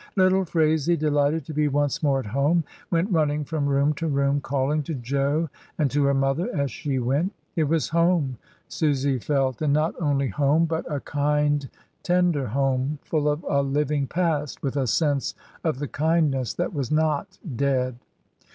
Little 0.15 0.45
Phraisie, 0.45 0.97
delighted 0.97 1.45
to 1.45 1.53
be 1.53 1.67
once 1.67 2.01
more 2.01 2.17
at 2.17 2.25
home, 2.25 2.63
went 2.89 3.11
running 3.11 3.45
from 3.45 3.67
room 3.67 3.93
to 3.93 4.07
room 4.07 4.41
calling 4.41 4.81
to 4.81 4.95
Jo 4.95 5.47
and 5.77 5.91
to 5.91 6.05
her 6.05 6.13
mother 6.15 6.49
as 6.55 6.71
she 6.71 6.97
went. 6.97 7.33
It 7.55 7.65
was 7.65 7.89
home, 7.89 8.39
Susy 8.67 9.19
felt, 9.19 9.61
and 9.61 9.73
not 9.73 9.93
only 10.01 10.29
home 10.29 10.65
but 10.65 10.87
a 10.87 10.95
AT 10.95 11.05
THE 11.05 11.11
TERMINUS. 11.11 11.11
269 11.11 11.49
kind 11.53 11.69
tender 12.01 12.47
home, 12.47 12.97
full 13.03 13.29
of 13.29 13.45
a 13.47 13.61
living 13.61 14.07
past, 14.07 14.63
with 14.63 14.75
a 14.75 14.87
sense 14.87 15.35
of 15.63 15.77
the 15.77 15.87
kindness 15.87 16.55
that 16.55 16.73
was 16.73 16.89
not 16.91 17.37
dead. 17.55 17.97